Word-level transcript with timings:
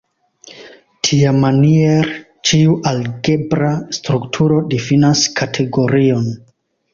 Tiamaniere, 1.07 2.15
ĉiu 2.51 2.77
algebra 2.93 3.69
strukturo 3.99 4.59
difinas 4.73 5.23
kategorion. 5.43 6.27